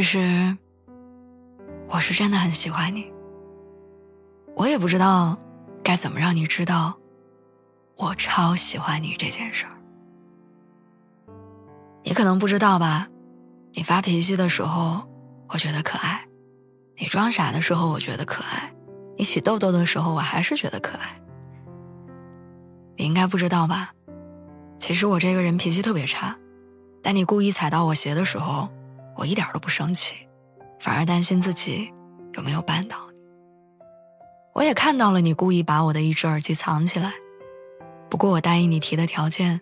[0.00, 0.56] 其实
[1.86, 3.12] 我是真的很喜欢你。
[4.56, 5.38] 我也不知道
[5.84, 6.96] 该怎么让你知道
[7.96, 9.76] 我超喜欢你这件事儿。
[12.02, 13.08] 你可能不知道吧？
[13.74, 15.06] 你发脾气的时候，
[15.50, 16.26] 我觉得可爱；
[16.96, 18.72] 你装傻的时候，我觉得可爱；
[19.18, 21.20] 你起痘痘的时候，我还是觉得可爱。
[22.96, 23.92] 你应该不知道吧？
[24.78, 26.34] 其实我这个人脾气特别差。
[27.02, 28.70] 但你故意踩到我鞋的时候，
[29.20, 30.14] 我一点都不生气，
[30.78, 31.92] 反而担心自己
[32.32, 33.18] 有没有绊倒你。
[34.54, 37.12] 我也看到了你故意把我的一只耳机藏起来，
[38.08, 39.60] 不过我答应你提的条件，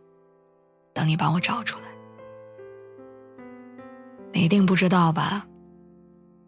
[0.93, 1.89] 等你帮我找出来。
[4.33, 5.45] 你一定不知道吧？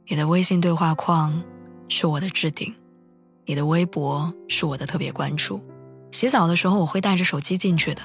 [0.06, 1.42] 你的微信对话框
[1.88, 2.72] 是我的置顶，
[3.44, 5.60] 你的微博是我的特别关注。
[6.12, 8.02] 洗澡的时候我会带着手机进去的，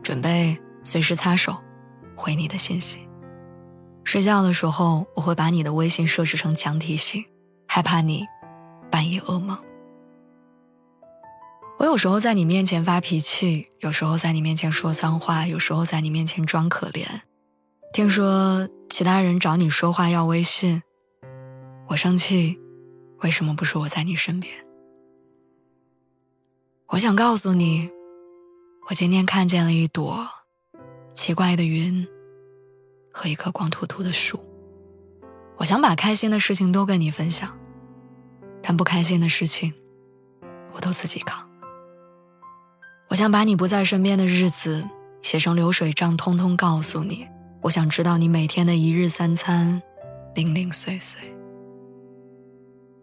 [0.00, 1.56] 准备随时擦手。
[2.14, 3.08] 回你的信息。
[4.04, 7.24] 睡觉的时候，我会把你的微信设置成强提醒，
[7.66, 8.26] 害怕你
[8.90, 9.58] 半夜噩梦。
[11.78, 17.06] 我有时候在你面前发脾气，有时候在你面前说脏话，有时候在你面前装可怜。
[17.92, 20.82] 听说其他人找你说话要微信，
[21.88, 22.58] 我生气，
[23.20, 24.52] 为什么不是我在你身边？
[26.88, 27.90] 我想告诉你，
[28.88, 30.28] 我今天看见了一朵。
[31.14, 32.06] 奇怪的云
[33.12, 34.40] 和一棵光秃秃的树，
[35.58, 37.56] 我想把开心的事情都跟你分享，
[38.62, 39.72] 但不开心的事情
[40.74, 41.46] 我都自己扛。
[43.08, 44.82] 我想把你不在身边的日子
[45.20, 47.28] 写成流水账，通通告诉你。
[47.60, 49.80] 我想知道你每天的一日三餐，
[50.34, 51.20] 零零碎碎。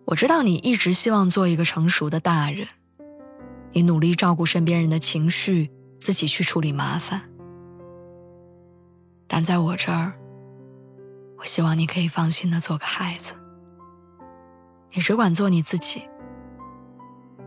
[0.05, 2.67] 我知道你一直希望做一个成熟的大人，
[3.71, 7.21] 你努力照顾身边人的情绪，自己去处理麻烦。
[9.43, 10.13] 在我这儿，
[11.37, 13.33] 我希望你可以放心的做个孩子。
[14.91, 16.07] 你只管做你自己，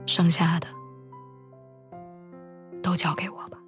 [0.06, 0.66] 剩下的
[2.82, 3.58] 都交给我吧。